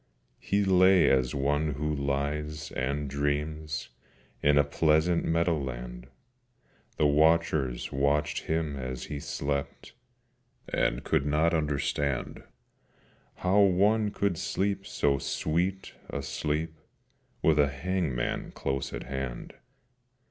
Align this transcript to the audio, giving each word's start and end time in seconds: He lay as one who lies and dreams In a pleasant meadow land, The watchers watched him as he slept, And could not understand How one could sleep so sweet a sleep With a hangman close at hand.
He 0.39 0.63
lay 0.65 1.07
as 1.11 1.35
one 1.35 1.73
who 1.75 1.93
lies 1.93 2.71
and 2.71 3.07
dreams 3.07 3.89
In 4.41 4.57
a 4.57 4.63
pleasant 4.63 5.23
meadow 5.25 5.55
land, 5.59 6.07
The 6.97 7.05
watchers 7.05 7.91
watched 7.91 8.45
him 8.45 8.75
as 8.77 9.03
he 9.03 9.19
slept, 9.19 9.93
And 10.67 11.03
could 11.03 11.27
not 11.27 11.53
understand 11.53 12.41
How 13.35 13.59
one 13.59 14.09
could 14.09 14.39
sleep 14.39 14.87
so 14.87 15.19
sweet 15.19 15.93
a 16.09 16.23
sleep 16.23 16.79
With 17.43 17.59
a 17.59 17.67
hangman 17.69 18.53
close 18.55 18.93
at 18.93 19.03
hand. 19.03 19.53